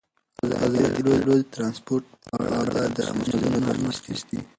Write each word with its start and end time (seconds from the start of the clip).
ازادي 0.43 0.77
راډیو 0.83 1.37
د 1.45 1.49
ترانسپورټ 1.53 2.05
په 2.31 2.35
اړه 2.61 2.81
د 2.97 2.99
مسؤلینو 3.17 3.53
نظرونه 3.65 3.89
اخیستي. 3.97 4.39